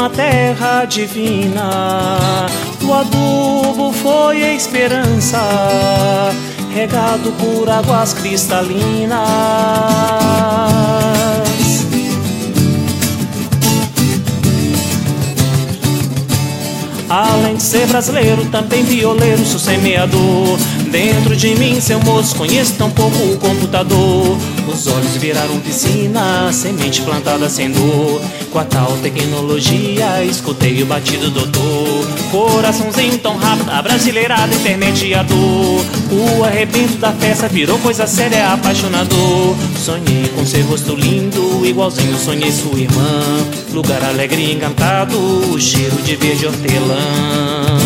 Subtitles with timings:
[0.00, 2.16] uma terra divina.
[2.82, 5.38] O adubo foi a esperança,
[6.74, 9.18] regado por águas cristalinas.
[17.10, 20.58] Além de ser brasileiro, também violeiro, sou semeador.
[20.90, 24.36] Dentro de mim, seu moço, conheço tão pouco o computador.
[24.66, 28.20] Os olhos viraram piscina, semente plantada sem dor.
[28.50, 32.08] Com a tal tecnologia, escutei o batido doutor.
[32.32, 35.84] Coraçãozinho tão rápido, a brasileirada intermediador.
[36.10, 39.56] O arrebento da festa virou coisa séria, apaixonador.
[39.78, 43.46] Sonhei com seu rosto lindo, igualzinho sonhei sua irmã.
[43.72, 45.16] Lugar alegre e encantado,
[45.60, 47.79] cheiro de verde hortelã.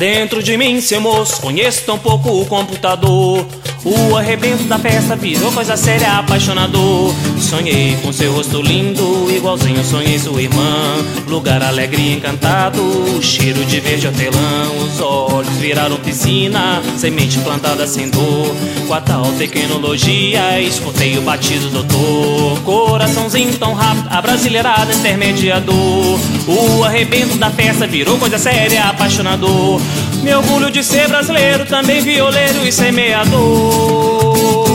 [0.00, 3.46] Dentro de mim, seu moço, conheço tão pouco o computador.
[3.84, 7.14] O arrebento da festa virou coisa séria, apaixonador.
[7.38, 10.96] Sonhei com seu rosto lindo, igualzinho sonhei sua irmã.
[11.28, 12.82] Lugar alegre e encantado,
[13.20, 14.70] cheiro de verde hortelã.
[14.82, 18.56] Os olhos viraram piscina, semente plantada sem dor.
[18.86, 22.58] Com a tal tecnologia, escutei o batido doutor.
[23.60, 26.18] Tão rápido, a brasileirada intermediador.
[26.48, 29.80] O arrebento da festa virou coisa séria, apaixonador.
[30.20, 34.69] Meu orgulho de ser brasileiro, também violeiro e semeador.